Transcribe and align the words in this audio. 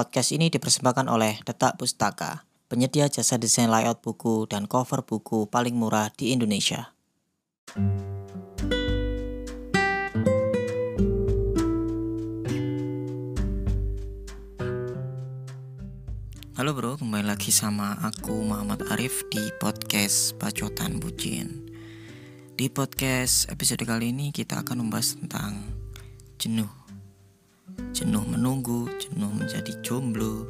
Podcast 0.00 0.32
ini 0.32 0.48
dipersembahkan 0.48 1.12
oleh 1.12 1.44
Detak 1.44 1.76
Pustaka, 1.76 2.48
penyedia 2.72 3.12
jasa 3.12 3.36
desain 3.36 3.68
layout 3.68 4.00
buku 4.00 4.48
dan 4.48 4.64
cover 4.64 5.04
buku 5.04 5.44
paling 5.44 5.76
murah 5.76 6.08
di 6.16 6.32
Indonesia. 6.32 6.96
Halo 16.56 16.72
bro, 16.72 16.96
kembali 16.96 17.28
lagi 17.28 17.52
sama 17.52 18.00
aku 18.00 18.40
Muhammad 18.40 18.88
Arif 18.88 19.28
di 19.28 19.52
podcast 19.60 20.32
Bacotan 20.40 20.96
Bucin. 20.96 21.68
Di 22.56 22.72
podcast 22.72 23.52
episode 23.52 23.84
kali 23.84 24.16
ini 24.16 24.32
kita 24.32 24.64
akan 24.64 24.80
membahas 24.80 25.20
tentang 25.20 25.60
jenuh. 26.40 26.79
Jenuh 27.90 28.22
menunggu, 28.22 28.86
jenuh 29.02 29.30
menjadi 29.34 29.74
jomblo, 29.82 30.46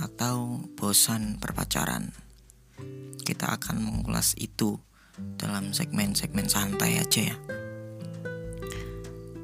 atau 0.00 0.64
bosan 0.76 1.36
berpacaran. 1.36 2.12
Kita 3.20 3.56
akan 3.56 3.76
mengulas 3.80 4.32
itu 4.40 4.80
dalam 5.36 5.72
segmen-segmen 5.76 6.48
santai 6.48 7.00
aja 7.00 7.32
ya. 7.32 7.36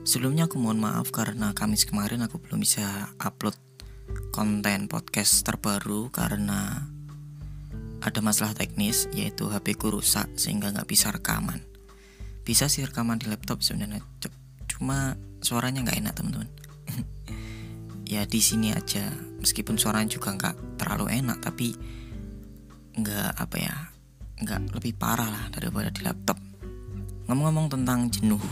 Sebelumnya 0.02 0.50
aku 0.50 0.58
mohon 0.58 0.82
maaf 0.82 1.14
karena 1.14 1.54
Kamis 1.54 1.86
kemarin 1.86 2.26
aku 2.26 2.42
belum 2.42 2.60
bisa 2.60 3.14
upload 3.22 3.54
konten 4.34 4.90
podcast 4.90 5.44
terbaru 5.44 6.10
karena 6.10 6.88
ada 8.02 8.18
masalah 8.18 8.56
teknis 8.56 9.06
yaitu 9.14 9.46
HP 9.46 9.78
ku 9.78 9.94
rusak 9.94 10.26
sehingga 10.34 10.74
nggak 10.74 10.90
bisa 10.90 11.14
rekaman 11.14 11.62
bisa 12.42 12.66
sih 12.66 12.82
rekaman 12.82 13.22
di 13.22 13.30
laptop 13.30 13.62
sebenarnya 13.62 14.02
cuma 14.66 15.14
suaranya 15.38 15.86
nggak 15.86 15.98
enak 16.02 16.14
teman-teman 16.18 16.50
ya 18.12 18.24
di 18.26 18.40
sini 18.40 18.72
aja. 18.72 19.08
Meskipun 19.42 19.74
suaranya 19.74 20.14
juga 20.14 20.34
nggak 20.34 20.78
terlalu 20.78 21.18
enak 21.18 21.38
tapi 21.42 21.74
nggak 22.92 23.30
apa 23.34 23.56
ya 23.58 23.76
nggak 24.42 24.74
lebih 24.74 24.94
parah 24.98 25.30
lah 25.30 25.44
daripada 25.50 25.90
di 25.90 26.02
laptop. 26.02 26.38
Ngomong-ngomong 27.26 27.70
tentang 27.70 28.10
jenuh 28.10 28.42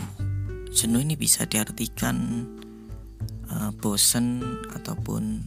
jenuh 0.71 1.03
ini 1.03 1.19
bisa 1.19 1.43
diartikan 1.43 2.47
uh, 3.51 3.71
bosen 3.75 4.39
ataupun 4.71 5.43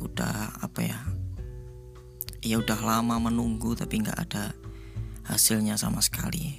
udah 0.00 0.64
apa 0.64 0.80
ya 0.80 0.98
ya 2.40 2.56
udah 2.56 2.80
lama 2.80 3.20
menunggu 3.28 3.76
tapi 3.76 4.00
nggak 4.00 4.18
ada 4.28 4.56
hasilnya 5.28 5.76
sama 5.76 6.00
sekali. 6.00 6.56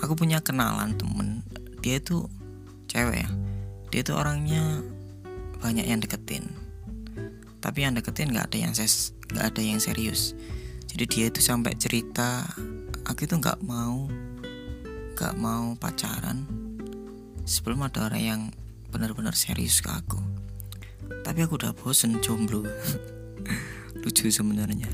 Aku 0.00 0.16
punya 0.16 0.40
kenalan 0.40 0.96
temen 0.96 1.44
dia 1.84 2.00
itu 2.00 2.24
cewek 2.88 3.24
ya 3.24 3.30
dia 3.90 4.00
itu 4.06 4.14
orangnya. 4.14 4.82
Banyak 5.60 5.84
yang 5.84 6.00
deketin. 6.00 6.48
Tapi 7.60 7.84
yang 7.84 7.92
deketin 7.92 8.32
nggak 8.32 8.48
ada 8.54 8.58
yang 8.58 8.72
ses 8.72 9.12
nggak 9.28 9.52
ada 9.52 9.60
yang 9.60 9.78
serius. 9.82 10.32
Jadi 10.88 11.04
dia 11.06 11.24
itu 11.28 11.44
sampai 11.44 11.76
cerita 11.76 12.48
aku 13.04 13.28
itu 13.28 13.36
nggak 13.36 13.60
mau 13.62 14.08
nggak 15.14 15.36
mau 15.36 15.76
pacaran 15.76 16.48
sebelum 17.44 17.84
ada 17.84 18.08
orang 18.08 18.22
yang 18.24 18.40
benar-benar 18.88 19.36
serius 19.36 19.84
ke 19.84 19.92
aku. 19.92 20.16
Tapi 21.20 21.44
aku 21.44 21.60
udah 21.60 21.76
bosen 21.76 22.24
jomblo. 22.24 22.64
Lucu 24.02 24.32
sebenarnya. 24.32 24.88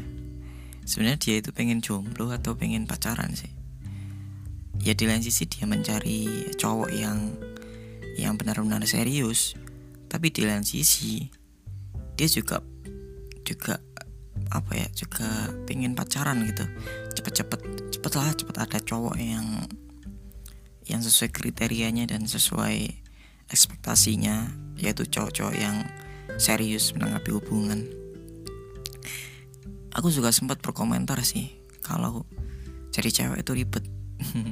Sebenarnya 0.82 1.18
dia 1.22 1.34
itu 1.38 1.54
pengen 1.54 1.78
jomblo 1.78 2.34
atau 2.34 2.58
pengen 2.58 2.90
pacaran 2.90 3.30
sih? 3.38 3.52
Ya 4.82 4.94
di 4.98 5.06
lain 5.06 5.22
sisi 5.22 5.46
dia 5.46 5.66
mencari 5.66 6.50
cowok 6.58 6.90
yang 6.90 7.34
yang 8.16 8.40
benar-benar 8.40 8.82
serius 8.88 9.52
tapi 10.08 10.32
di 10.32 10.48
lain 10.48 10.64
sisi 10.64 11.28
dia 12.16 12.28
juga 12.30 12.64
juga 13.44 13.76
apa 14.52 14.72
ya 14.78 14.88
juga 14.94 15.52
pengen 15.68 15.92
pacaran 15.92 16.40
gitu. 16.46 16.64
Cepet-cepet 17.12 17.60
cepet 17.92 18.12
lah 18.16 18.32
cepet 18.32 18.56
ada 18.56 18.78
cowok 18.80 19.16
yang 19.18 19.46
yang 20.86 21.02
sesuai 21.02 21.34
kriterianya 21.34 22.06
dan 22.06 22.24
sesuai 22.24 23.04
ekspektasinya 23.50 24.54
yaitu 24.78 25.06
cowok-cowok 25.08 25.56
yang 25.56 25.84
serius 26.38 26.94
menanggapi 26.94 27.30
hubungan. 27.34 27.84
Aku 29.96 30.12
juga 30.12 30.30
sempat 30.30 30.60
berkomentar 30.60 31.18
sih 31.24 31.56
kalau 31.80 32.28
cari 32.92 33.10
cewek 33.10 33.42
itu 33.42 33.52
ribet. 33.52 33.84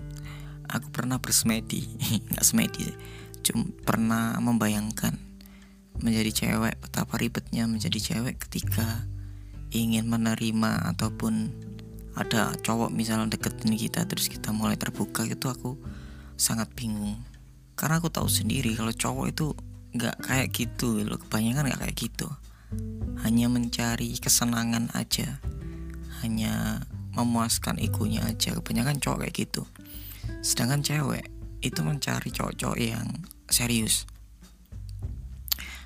Aku 0.75 0.91
pernah 0.91 1.21
bersemedi 1.23 1.87
nggak 2.33 2.45
semedi 2.45 2.89
pernah 3.85 4.39
membayangkan 4.41 5.19
menjadi 6.01 6.31
cewek 6.33 6.81
betapa 6.81 7.15
ribetnya 7.21 7.69
menjadi 7.69 7.99
cewek 8.01 8.41
ketika 8.49 9.05
ingin 9.75 10.07
menerima 10.07 10.95
ataupun 10.95 11.51
ada 12.15 12.55
cowok 12.63 12.95
misalnya 12.95 13.35
deketin 13.35 13.75
kita 13.75 14.07
terus 14.07 14.31
kita 14.31 14.55
mulai 14.55 14.79
terbuka 14.79 15.27
itu 15.27 15.51
aku 15.51 15.75
sangat 16.39 16.71
bingung. 16.79 17.19
Karena 17.75 17.99
aku 17.99 18.07
tahu 18.07 18.31
sendiri 18.31 18.79
kalau 18.79 18.95
cowok 18.95 19.27
itu 19.35 19.47
nggak 19.95 20.17
kayak 20.23 20.49
gitu 20.55 21.03
loh 21.03 21.19
kebanyakan 21.19 21.71
nggak 21.71 21.81
kayak 21.83 21.97
gitu. 21.99 22.29
Hanya 23.27 23.51
mencari 23.51 24.15
kesenangan 24.19 24.95
aja 24.95 25.43
hanya 26.23 26.87
memuaskan 27.19 27.83
egonya 27.83 28.23
aja. 28.31 28.55
Kebanyakan 28.55 29.03
cowok 29.03 29.27
kayak 29.27 29.35
gitu. 29.35 29.63
Sedangkan 30.41 30.87
cewek 30.87 31.27
itu 31.67 31.81
mencari 31.83 32.31
cowok-cowok 32.31 32.79
yang 32.79 33.09
serius. 33.49 34.09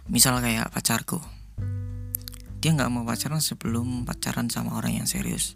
Misal 0.09 0.41
kayak 0.41 0.73
pacarku. 0.73 1.21
Dia 2.59 2.75
nggak 2.75 2.91
mau 2.91 3.07
pacaran 3.07 3.39
sebelum 3.39 4.03
pacaran 4.03 4.51
sama 4.51 4.75
orang 4.75 4.99
yang 5.03 5.09
serius. 5.09 5.55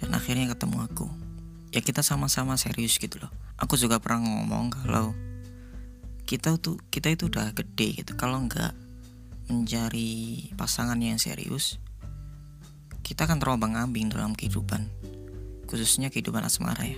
Dan 0.00 0.14
akhirnya 0.16 0.52
ketemu 0.54 0.84
aku. 0.86 1.10
Ya 1.74 1.82
kita 1.82 2.00
sama-sama 2.00 2.54
serius 2.56 2.96
gitu 2.96 3.18
loh. 3.20 3.32
Aku 3.58 3.76
juga 3.76 3.98
pernah 3.98 4.24
ngomong 4.24 4.72
kalau 4.72 5.12
kita 6.24 6.56
tuh 6.56 6.80
kita 6.88 7.12
itu 7.12 7.28
udah 7.28 7.52
gede 7.52 8.00
gitu. 8.00 8.16
Kalau 8.16 8.40
nggak 8.46 8.72
mencari 9.52 10.48
pasangan 10.56 10.96
yang 10.96 11.20
serius 11.20 11.76
kita 13.04 13.28
akan 13.28 13.36
terombang 13.36 13.76
ambing 13.76 14.08
dalam 14.08 14.32
kehidupan. 14.32 14.88
Khususnya 15.68 16.08
kehidupan 16.08 16.40
asmara 16.40 16.88
ya. 16.88 16.96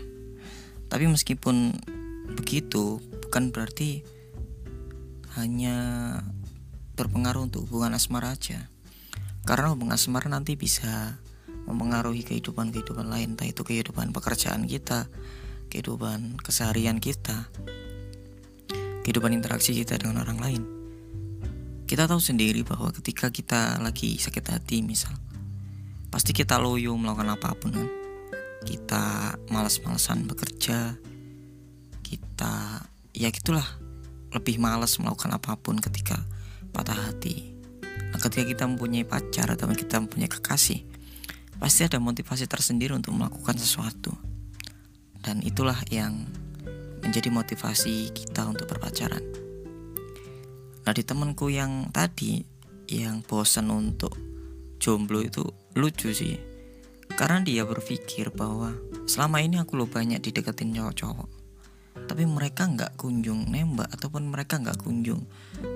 Tapi 0.86 1.10
meskipun 1.10 1.75
begitu 2.38 3.03
bukan 3.26 3.50
berarti 3.50 4.06
hanya 5.36 5.76
berpengaruh 6.97 7.47
untuk 7.47 7.69
hubungan 7.69 7.92
asmara 7.92 8.32
aja. 8.32 8.72
Karena 9.47 9.70
hubungan 9.70 9.94
asmara 9.94 10.26
nanti 10.32 10.56
bisa 10.58 11.20
mempengaruhi 11.66 12.22
kehidupan-kehidupan 12.22 13.10
lain 13.10 13.34
entah 13.34 13.47
itu 13.47 13.66
kehidupan 13.66 14.14
pekerjaan 14.14 14.64
kita 14.70 15.10
kehidupan 15.66 16.38
keseharian 16.38 17.02
kita 17.02 17.50
kehidupan 19.02 19.34
interaksi 19.34 19.74
kita 19.74 19.98
dengan 19.98 20.22
orang 20.22 20.38
lain. 20.38 20.62
Kita 21.86 22.10
tahu 22.10 22.18
sendiri 22.18 22.66
bahwa 22.66 22.91
ketika 22.91 23.30
kita 23.30 23.78
lagi 23.78 24.18
sakit 24.18 24.47
hati 24.50 24.82
misal 24.82 25.14
pasti 26.10 26.34
kita 26.34 26.58
loyo 26.58 26.94
melakukan 26.98 27.34
apa 27.34 27.54
pun 27.54 27.70
kan. 27.74 27.88
Kita 28.66 29.34
malas-malasan 29.54 30.26
bekerja 30.26 30.98
kita 32.03 32.82
ya 33.14 33.30
gitulah 33.30 33.66
lebih 34.36 34.60
malas 34.60 35.00
melakukan 35.00 35.32
apa 35.32 35.56
pun 35.56 35.80
ketika 35.80 36.20
patah 36.76 37.08
hati. 37.08 37.56
Nah, 38.12 38.20
ketika 38.20 38.44
kita 38.44 38.64
mempunyai 38.69 39.08
pacar 39.08 39.48
atau 39.48 39.66
kita 39.72 39.97
mempunyai 39.97 40.28
kekasih 40.28 40.84
pasti 41.56 41.88
ada 41.88 41.97
motivasi 41.97 42.44
tersendiri 42.44 42.92
untuk 42.92 43.16
melakukan 43.16 43.56
sesuatu. 43.56 44.12
Dan 45.24 45.42
itulah 45.42 45.80
yang 45.91 46.28
menjadi 47.02 47.32
motivasi 47.32 48.12
kita 48.12 48.47
untuk 48.47 48.70
berpacaran. 48.70 49.24
Nah 50.86 50.92
di 50.94 51.03
temanku 51.03 51.50
yang 51.50 51.91
tadi 51.91 52.47
yang 52.86 53.26
bosan 53.26 53.74
untuk 53.74 54.15
jomblo 54.78 55.18
itu 55.24 55.42
lucu 55.74 56.15
sih. 56.15 56.38
Karena 57.16 57.42
dia 57.42 57.66
berpikir 57.66 58.30
bahwa 58.30 58.77
selama 59.09 59.42
ini 59.42 59.59
aku 59.59 59.78
lo 59.80 59.88
banyak 59.88 60.21
dideketin 60.21 60.77
cowok-cowok 60.77 61.35
Tapi 62.04 62.28
mereka 62.28 62.69
nggak 62.69 63.01
kunjung 63.01 63.48
nembak 63.48 63.89
ataupun 63.97 64.28
mereka 64.28 64.60
nggak 64.60 64.84
kunjung 64.84 65.25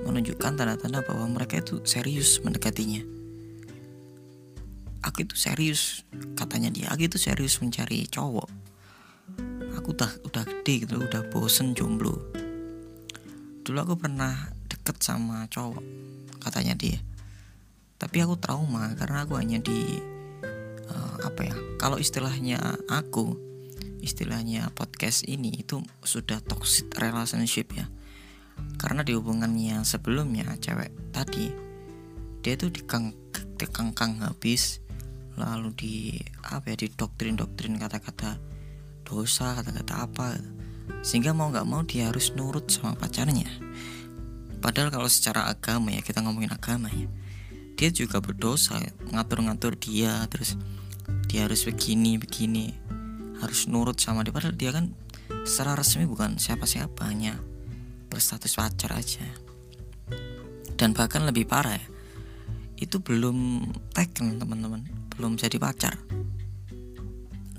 menunjukkan 0.04 0.60
tanda-tanda 0.60 1.00
bahwa 1.00 1.24
mereka 1.32 1.64
itu 1.64 1.80
serius 1.88 2.44
mendekatinya. 2.44 3.00
Aku 5.00 5.24
itu 5.24 5.32
serius 5.32 6.04
katanya 6.36 6.68
dia. 6.68 6.92
Aku 6.92 7.08
itu 7.08 7.16
serius 7.16 7.56
mencari 7.64 8.04
cowok. 8.04 8.48
Aku 9.80 9.96
udah 9.96 10.12
udah 10.28 10.44
gede 10.44 10.84
gitu 10.84 11.00
udah 11.00 11.24
bosen 11.32 11.72
jomblo. 11.72 12.20
Dulu 13.64 13.78
aku 13.80 13.94
pernah 13.96 14.52
deket 14.68 15.00
sama 15.00 15.48
cowok 15.48 15.80
katanya 16.44 16.76
dia. 16.76 17.00
Tapi 17.96 18.16
aku 18.20 18.36
trauma 18.36 18.92
karena 18.96 19.24
aku 19.24 19.40
hanya 19.40 19.60
di 19.60 20.00
apa 21.20 21.44
ya 21.44 21.56
kalau 21.76 22.00
istilahnya 22.00 22.56
aku 22.88 23.36
istilahnya 24.00 24.72
podcast 24.72 25.24
ini 25.28 25.62
itu 25.62 25.84
sudah 26.04 26.40
toxic 26.44 26.90
relationship 26.96 27.72
ya. 27.72 27.86
Karena 28.76 29.04
di 29.04 29.16
hubungannya 29.16 29.84
sebelumnya 29.84 30.56
cewek 30.60 30.92
tadi 31.12 31.52
dia 32.40 32.56
tuh 32.56 32.72
dikang 32.72 33.12
dikangkang 33.60 34.24
habis 34.24 34.80
lalu 35.36 35.72
di 35.76 35.94
apa 36.44 36.72
ya 36.72 36.76
di 36.80 36.88
doktrin 36.92 37.36
doktrin 37.36 37.76
kata-kata 37.76 38.40
dosa 39.04 39.56
kata-kata 39.60 39.94
apa 40.08 40.36
sehingga 41.04 41.32
mau 41.32 41.48
nggak 41.48 41.68
mau 41.68 41.84
dia 41.84 42.08
harus 42.08 42.32
nurut 42.36 42.68
sama 42.68 42.96
pacarnya. 42.96 43.48
Padahal 44.60 44.92
kalau 44.92 45.08
secara 45.08 45.48
agama 45.48 45.92
ya 45.92 46.04
kita 46.04 46.20
ngomongin 46.20 46.52
agama 46.52 46.92
ya 46.92 47.08
dia 47.80 47.88
juga 47.88 48.20
berdosa 48.20 48.76
ngatur-ngatur 49.08 49.72
dia 49.80 50.20
terus 50.28 50.60
dia 51.32 51.48
harus 51.48 51.64
begini 51.64 52.20
begini 52.20 52.76
harus 53.40 53.66
nurut 53.66 53.96
sama 53.98 54.22
dia. 54.22 54.32
Padahal 54.32 54.54
dia 54.54 54.70
kan 54.70 54.92
secara 55.48 55.76
resmi 55.76 56.04
bukan 56.04 56.36
siapa-siapa 56.36 57.08
hanya 57.08 57.36
berstatus 58.12 58.56
pacar 58.56 58.94
aja. 58.94 59.24
Dan 60.76 60.96
bahkan 60.96 61.28
lebih 61.28 61.44
parah 61.44 61.76
ya 61.76 61.84
itu 62.80 62.96
belum 62.96 63.68
taken 63.92 64.40
teman-teman. 64.40 64.80
Belum 65.14 65.36
jadi 65.36 65.60
pacar. 65.60 66.00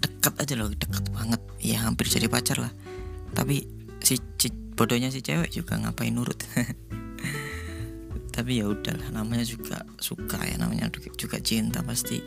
Deket 0.02 0.34
aja 0.42 0.54
loh 0.58 0.74
deket 0.74 1.06
banget. 1.14 1.42
Ya 1.62 1.86
hampir 1.86 2.10
jadi 2.10 2.26
pacar 2.26 2.58
lah. 2.58 2.74
Tapi 3.38 3.70
si, 4.02 4.18
si 4.42 4.50
bodohnya 4.50 5.14
si 5.14 5.22
cewek 5.22 5.54
juga 5.54 5.78
ngapain 5.78 6.10
nurut? 6.10 6.42
Tapi 8.36 8.64
ya 8.64 8.66
udahlah 8.66 9.14
namanya 9.14 9.46
juga 9.46 9.86
suka 10.02 10.42
ya 10.42 10.58
namanya 10.58 10.90
juga 11.14 11.38
cinta 11.38 11.86
pasti 11.86 12.18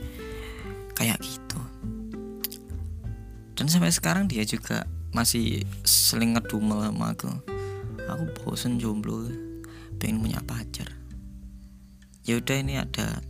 kayak 0.95 1.19
gitu 1.19 1.44
dan 3.65 3.73
sampai 3.73 3.97
sekarang 3.97 4.29
dia 4.29 4.45
juga 4.45 4.85
masih 5.17 5.65
seling 5.89 6.37
ngedumel 6.37 6.85
sama 6.85 7.17
aku. 7.17 7.33
Aku 8.13 8.29
bosen 8.45 8.77
jomblo 8.77 9.25
pengen 9.97 10.21
punya 10.21 10.37
pacar. 10.45 10.93
Ya 12.29 12.37
udah 12.37 12.61
ini 12.61 12.77
ada 12.77 13.25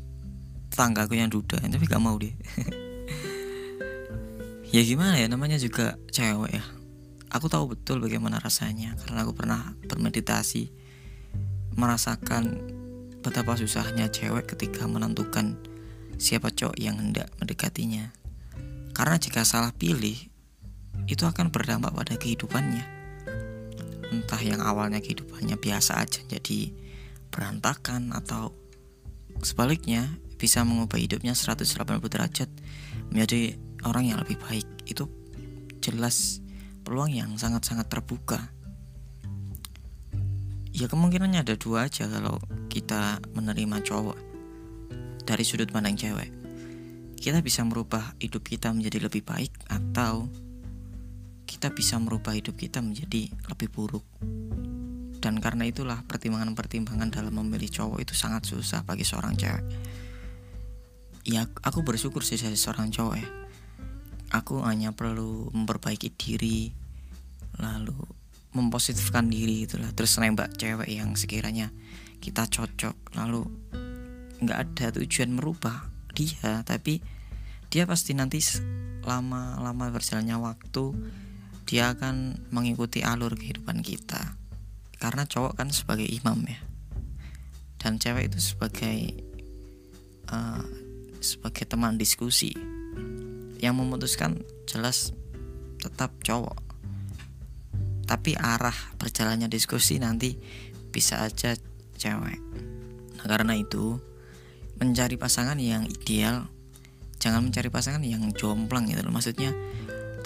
tetanggaku 0.74 1.14
yang 1.14 1.30
duda 1.30 1.62
tapi 1.62 1.86
gak 1.86 2.02
mau 2.02 2.18
deh 2.18 2.34
ya 4.74 4.82
gimana 4.82 5.22
ya 5.22 5.30
namanya 5.30 5.54
juga 5.54 5.94
cewek 6.10 6.50
ya. 6.50 6.66
Aku 7.30 7.46
tahu 7.46 7.78
betul 7.78 8.02
bagaimana 8.02 8.42
rasanya 8.42 8.98
karena 9.06 9.22
aku 9.22 9.38
pernah 9.38 9.78
bermeditasi 9.86 10.66
merasakan 11.78 12.58
betapa 13.22 13.54
susahnya 13.54 14.10
cewek 14.10 14.50
ketika 14.50 14.90
menentukan 14.90 15.54
siapa 16.18 16.50
cowok 16.50 16.74
yang 16.74 16.98
hendak 16.98 17.30
mendekatinya 17.38 18.23
karena 18.94 19.18
jika 19.18 19.42
salah 19.42 19.74
pilih 19.74 20.16
itu 21.10 21.24
akan 21.26 21.50
berdampak 21.50 21.92
pada 21.92 22.14
kehidupannya 22.16 22.86
entah 24.14 24.40
yang 24.40 24.62
awalnya 24.62 25.02
kehidupannya 25.02 25.58
biasa 25.58 26.00
aja 26.00 26.22
jadi 26.30 26.70
berantakan 27.34 28.14
atau 28.14 28.54
Sebaliknya, 29.42 30.06
bisa 30.38 30.62
mengubah 30.62 31.00
hidupnya 31.00 31.34
180 31.34 32.00
derajat 32.06 32.48
menjadi 33.10 33.58
orang 33.82 34.08
yang 34.08 34.18
lebih 34.22 34.38
baik. 34.38 34.64
Itu 34.86 35.10
jelas 35.82 36.38
peluang 36.86 37.10
yang 37.10 37.34
sangat-sangat 37.34 37.90
terbuka. 37.90 38.52
Ya 40.74 40.90
kemungkinannya 40.90 41.46
ada 41.46 41.54
dua 41.54 41.86
aja 41.86 42.10
kalau 42.10 42.42
kita 42.66 43.22
menerima 43.36 43.78
cowok 43.86 44.18
dari 45.22 45.44
sudut 45.46 45.70
pandang 45.70 45.94
cewek. 45.94 46.43
Kita 47.24 47.40
bisa 47.40 47.64
merubah 47.64 48.12
hidup 48.20 48.44
kita 48.44 48.68
menjadi 48.68 49.08
lebih 49.08 49.24
baik 49.24 49.48
atau 49.72 50.28
kita 51.48 51.72
bisa 51.72 51.96
merubah 51.96 52.36
hidup 52.36 52.52
kita 52.52 52.84
menjadi 52.84 53.32
lebih 53.48 53.72
buruk. 53.72 54.04
Dan 55.24 55.40
karena 55.40 55.64
itulah 55.64 56.04
pertimbangan-pertimbangan 56.04 57.08
dalam 57.08 57.32
memilih 57.40 57.72
cowok 57.72 58.04
itu 58.04 58.12
sangat 58.12 58.44
susah 58.44 58.84
bagi 58.84 59.08
seorang 59.08 59.40
cewek. 59.40 59.64
Ya 61.24 61.48
aku 61.64 61.80
bersyukur 61.80 62.20
sih 62.20 62.36
saya 62.36 62.52
seorang 62.52 62.92
cowok 62.92 63.16
ya. 63.16 63.28
Aku 64.36 64.60
hanya 64.60 64.92
perlu 64.92 65.48
memperbaiki 65.48 66.12
diri 66.12 66.76
lalu 67.56 68.04
mempositifkan 68.52 69.32
diri 69.32 69.64
itulah 69.64 69.88
terus 69.96 70.20
nembak 70.20 70.60
cewek 70.60 70.92
yang 70.92 71.16
sekiranya 71.16 71.72
kita 72.20 72.44
cocok 72.44 73.16
lalu 73.16 73.48
nggak 74.44 74.58
ada 74.60 74.92
tujuan 75.00 75.40
merubah 75.40 75.93
dia 76.14 76.62
tapi 76.62 77.02
dia 77.74 77.90
pasti 77.90 78.14
nanti 78.14 78.38
lama-lama 79.02 79.90
berjalannya 79.90 80.38
waktu 80.38 80.84
dia 81.64 81.96
akan 81.96 82.46
mengikuti 82.52 83.00
alur 83.00 83.34
kehidupan 83.34 83.80
kita. 83.80 84.36
Karena 85.00 85.26
cowok 85.26 85.58
kan 85.58 85.68
sebagai 85.72 86.06
imam 86.06 86.38
ya. 86.44 86.60
Dan 87.80 88.00
cewek 88.00 88.32
itu 88.32 88.38
sebagai 88.40 89.18
uh, 90.30 90.64
sebagai 91.18 91.66
teman 91.66 91.98
diskusi. 91.98 92.52
Yang 93.60 93.74
memutuskan 93.80 94.44
jelas 94.68 95.16
tetap 95.80 96.12
cowok. 96.22 96.60
Tapi 98.04 98.36
arah 98.36 98.76
berjalannya 99.00 99.48
diskusi 99.48 99.96
nanti 99.96 100.36
bisa 100.92 101.24
aja 101.24 101.56
cewek. 101.96 102.40
Nah 103.18 103.26
karena 103.26 103.56
itu 103.56 103.96
mencari 104.78 105.14
pasangan 105.14 105.58
yang 105.58 105.86
ideal. 105.86 106.48
Jangan 107.22 107.48
mencari 107.48 107.72
pasangan 107.72 108.02
yang 108.04 108.28
jomplang 108.36 108.90
gitu 108.90 109.00
loh. 109.00 109.14
Maksudnya 109.14 109.54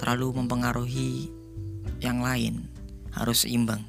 terlalu 0.01 0.43
mempengaruhi 0.43 1.31
yang 2.03 2.23
lain. 2.23 2.67
Harus 3.13 3.45
seimbang. 3.47 3.83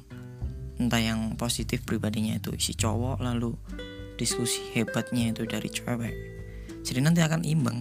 Entah 0.81 0.97
yang 0.97 1.37
positif 1.37 1.85
pribadinya 1.85 2.33
itu 2.37 2.57
si 2.57 2.73
cowok 2.73 3.21
lalu 3.21 3.53
diskusi 4.17 4.61
hebatnya 4.73 5.33
itu 5.33 5.45
dari 5.45 5.69
cewek. 5.69 6.15
Jadi 6.81 6.99
nanti 7.01 7.21
akan 7.21 7.41
imbang. 7.45 7.77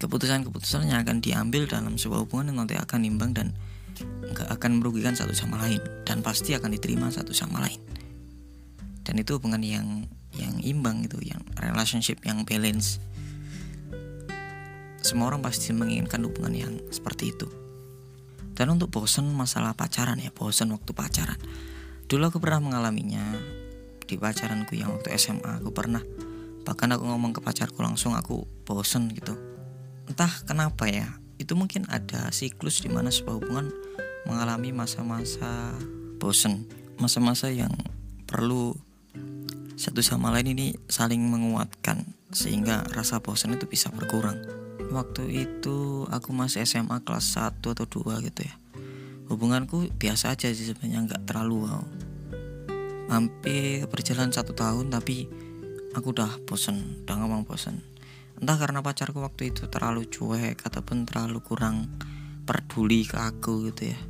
Keputusan-keputusan 0.00 0.90
yang 0.90 1.04
akan 1.04 1.22
diambil 1.22 1.68
dalam 1.68 1.94
sebuah 1.94 2.26
hubungan 2.26 2.56
nanti 2.56 2.74
akan 2.74 3.06
imbang 3.06 3.36
dan 3.36 3.54
nggak 4.32 4.48
akan 4.48 4.80
merugikan 4.80 5.14
satu 5.14 5.36
sama 5.36 5.60
lain. 5.60 5.80
Dan 6.08 6.24
pasti 6.24 6.56
akan 6.56 6.72
diterima 6.72 7.12
satu 7.12 7.36
sama 7.36 7.60
lain. 7.62 7.78
Dan 9.02 9.20
itu 9.20 9.36
hubungan 9.36 9.60
yang 9.60 10.08
yang 10.36 10.58
imbang 10.64 11.04
itu 11.04 11.20
yang 11.20 11.42
relationship 11.60 12.20
yang 12.24 12.44
balance 12.48 13.00
semua 15.02 15.34
orang 15.34 15.42
pasti 15.42 15.74
menginginkan 15.74 16.22
hubungan 16.24 16.54
yang 16.54 16.72
seperti 16.88 17.34
itu 17.34 17.50
dan 18.52 18.68
untuk 18.68 18.92
bosen 18.92 19.32
masalah 19.32 19.72
pacaran 19.72 20.20
ya, 20.20 20.28
bosen 20.30 20.70
waktu 20.76 20.92
pacaran. 20.92 21.40
Dulu 22.08 22.28
aku 22.28 22.38
pernah 22.38 22.60
mengalaminya 22.60 23.24
di 24.04 24.20
pacaranku 24.20 24.76
yang 24.76 24.92
waktu 24.92 25.16
SMA 25.16 25.64
aku 25.64 25.72
pernah 25.72 26.04
bahkan 26.62 26.92
aku 26.92 27.08
ngomong 27.08 27.34
ke 27.34 27.40
pacarku 27.40 27.80
langsung 27.80 28.12
aku 28.12 28.44
bosen 28.68 29.08
gitu. 29.16 29.34
Entah 30.06 30.30
kenapa 30.44 30.86
ya, 30.86 31.08
itu 31.40 31.56
mungkin 31.56 31.88
ada 31.88 32.28
siklus 32.30 32.84
di 32.84 32.92
mana 32.92 33.08
sebuah 33.08 33.40
hubungan 33.40 33.72
mengalami 34.28 34.70
masa-masa 34.70 35.74
bosen, 36.20 36.68
masa-masa 37.00 37.48
yang 37.48 37.72
perlu 38.28 38.76
satu 39.76 40.04
sama 40.04 40.28
lain 40.32 40.54
ini 40.56 40.66
saling 40.86 41.20
menguatkan 41.20 42.04
sehingga 42.32 42.84
rasa 42.92 43.20
bosan 43.20 43.56
itu 43.56 43.68
bisa 43.68 43.92
berkurang. 43.92 44.40
Waktu 44.92 45.48
itu 45.48 46.04
aku 46.08 46.36
masih 46.36 46.64
SMA 46.68 47.00
kelas 47.04 47.36
1 47.36 47.60
atau 47.64 47.86
2 47.88 48.24
gitu 48.28 48.40
ya. 48.44 48.54
Hubunganku 49.32 49.88
biasa 49.96 50.36
aja 50.36 50.52
sih 50.52 50.68
sebenarnya 50.68 51.08
nggak 51.08 51.22
terlalu 51.24 51.64
wow 51.64 51.84
hampir 53.12 53.84
berjalan 53.92 54.32
satu 54.32 54.56
tahun 54.56 54.88
tapi 54.88 55.28
aku 55.92 56.16
udah 56.16 56.40
bosen 56.48 57.04
udah 57.04 57.16
ngomong 57.20 57.44
bosen. 57.44 57.84
Entah 58.40 58.56
karena 58.56 58.80
pacarku 58.80 59.20
waktu 59.20 59.52
itu 59.52 59.68
terlalu 59.68 60.08
cuek 60.08 60.64
ataupun 60.64 61.04
terlalu 61.04 61.44
kurang 61.44 61.92
peduli 62.48 63.04
ke 63.04 63.20
aku 63.20 63.68
gitu 63.72 63.92
ya. 63.92 64.00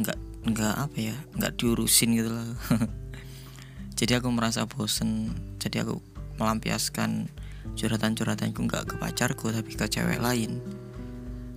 Nggak 0.00 0.18
nggak 0.48 0.74
apa 0.80 0.96
ya 0.96 1.16
nggak 1.36 1.60
diurusin 1.60 2.16
gitu 2.16 2.30
lah 2.32 2.46
jadi 3.98 4.22
aku 4.22 4.30
merasa 4.30 4.62
bosen. 4.70 5.34
Jadi 5.58 5.82
aku 5.82 5.98
melampiaskan 6.38 7.26
curhatan-curhatanku 7.74 8.62
nggak 8.70 8.84
ke 8.86 8.94
pacarku 8.94 9.50
tapi 9.50 9.74
ke 9.74 9.90
cewek 9.90 10.22
lain. 10.22 10.62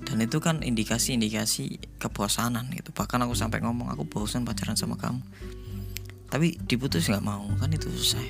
Dan 0.01 0.17
itu 0.25 0.41
kan 0.41 0.65
indikasi-indikasi 0.65 1.77
kebosanan 2.01 2.65
gitu. 2.73 2.89
Bahkan 2.97 3.21
aku 3.29 3.37
sampai 3.37 3.61
ngomong 3.61 3.93
aku 3.93 4.09
bosan 4.09 4.41
pacaran 4.41 4.73
sama 4.73 4.97
kamu. 4.97 5.21
Tapi 6.33 6.57
diputus 6.65 7.13
nggak 7.13 7.21
mau 7.21 7.45
kan 7.61 7.69
itu 7.69 7.93
susah. 7.93 8.25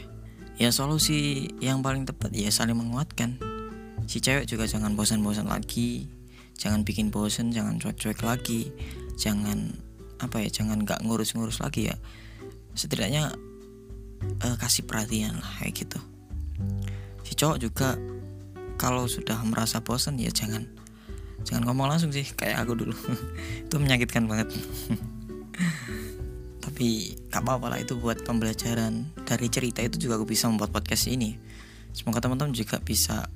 Ya 0.60 0.76
solusi 0.76 1.48
yang 1.64 1.80
paling 1.80 2.04
tepat 2.04 2.36
ya 2.36 2.52
saling 2.52 2.76
menguatkan. 2.76 3.40
Si 4.12 4.20
cewek 4.20 4.44
juga 4.44 4.68
jangan 4.68 4.92
bosan-bosan 5.00 5.48
lagi. 5.48 6.12
Jangan 6.60 6.84
bikin 6.84 7.16
bosan 7.16 7.56
jangan 7.56 7.80
cuek-cuek 7.80 8.28
lagi. 8.28 8.76
Jangan 9.16 9.72
apa 10.20 10.44
ya 10.44 10.52
jangan 10.52 10.84
nggak 10.84 11.00
ngurus-ngurus 11.08 11.64
lagi 11.64 11.88
ya. 11.88 11.96
Setidaknya 12.76 13.32
uh, 14.46 14.58
kasih 14.58 14.86
perhatian 14.86 15.38
lah 15.38 15.52
kayak 15.62 15.86
gitu. 15.86 16.00
Si 17.26 17.34
cowok 17.38 17.58
juga 17.62 17.98
kalau 18.82 19.06
sudah 19.06 19.38
merasa 19.46 19.82
bosan 19.82 20.18
ya 20.18 20.34
jangan 20.34 20.66
jangan 21.46 21.70
ngomong 21.70 21.90
langsung 21.90 22.14
sih 22.14 22.26
kayak 22.26 22.66
aku 22.66 22.74
dulu. 22.78 22.96
Itu 23.70 23.78
menyakitkan 23.78 24.26
banget. 24.26 24.50
Tapi 26.66 27.14
gak 27.30 27.46
apa-apa 27.46 27.78
lah 27.78 27.80
itu 27.82 27.98
buat 27.98 28.26
pembelajaran. 28.26 29.06
Dari 29.22 29.48
cerita 29.54 29.86
itu 29.86 30.02
juga 30.02 30.18
aku 30.18 30.26
bisa 30.26 30.50
membuat 30.50 30.74
podcast 30.74 31.06
ini. 31.10 31.38
Semoga 31.94 32.26
teman-teman 32.26 32.58
juga 32.58 32.82
bisa 32.82 33.30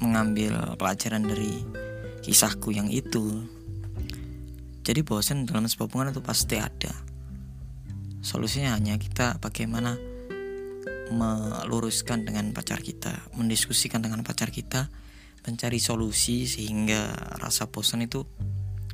mengambil 0.00 0.76
pelajaran 0.76 1.24
dari 1.24 1.64
kisahku 2.20 2.76
yang 2.76 2.92
itu. 2.92 3.48
Jadi 4.84 5.00
bosan 5.04 5.48
dalam 5.48 5.68
sebuah 5.68 5.88
hubungan 5.88 6.12
itu 6.12 6.20
pasti 6.20 6.60
ada. 6.60 6.92
Solusinya 8.20 8.76
hanya 8.76 9.00
kita 9.00 9.40
bagaimana 9.40 9.96
meluruskan 11.10 12.24
dengan 12.24 12.54
pacar 12.54 12.80
kita 12.80 13.30
mendiskusikan 13.34 14.00
dengan 14.00 14.22
pacar 14.22 14.54
kita 14.54 14.88
mencari 15.46 15.82
solusi 15.82 16.46
sehingga 16.46 17.10
rasa 17.40 17.68
bosan 17.68 18.06
itu 18.06 18.24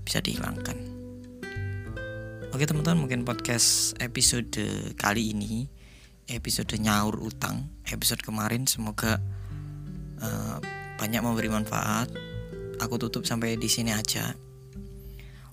bisa 0.02 0.22
dihilangkan 0.22 0.96
Oke 2.54 2.64
teman-teman 2.64 3.04
mungkin 3.04 3.28
podcast 3.28 3.92
episode 4.00 4.56
kali 4.96 5.36
ini 5.36 5.68
episode 6.26 6.72
nyaur 6.80 7.20
utang 7.20 7.68
episode 7.86 8.24
kemarin 8.24 8.64
semoga 8.64 9.20
uh, 10.22 10.58
banyak 10.96 11.20
memberi 11.20 11.52
manfaat. 11.52 12.08
Aku 12.80 13.00
tutup 13.00 13.24
sampai 13.24 13.56
di 13.56 13.68
sini 13.68 13.92
aja. 13.92 14.36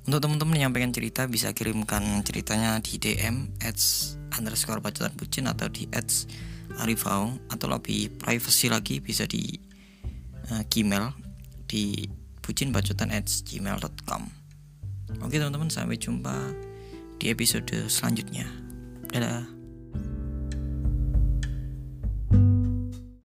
Untuk 0.04 0.20
teman-teman 0.20 0.60
yang 0.60 0.72
pengen 0.76 0.92
cerita 0.92 1.24
bisa 1.32 1.56
kirimkan 1.56 2.04
ceritanya 2.28 2.76
di 2.84 3.00
DM 3.00 3.56
underscore 4.36 4.84
bacotan 4.84 5.16
bucin 5.16 5.48
atau 5.48 5.72
di 5.72 5.88
ads 5.96 6.28
arifau 6.82 7.38
atau 7.52 7.68
lebih 7.70 8.10
privacy 8.18 8.72
lagi 8.72 8.98
bisa 9.04 9.28
di 9.30 9.60
uh, 10.50 10.64
Gmail 10.66 11.14
di 11.70 12.08
bucinbacotan 12.44 13.14
ads 13.14 13.46
gmail.com 13.48 14.44
Oke 15.22 15.38
teman-teman 15.38 15.70
sampai 15.70 16.00
jumpa 16.02 16.34
di 17.22 17.30
episode 17.30 17.70
selanjutnya. 17.86 18.50
Dadah. 19.14 19.53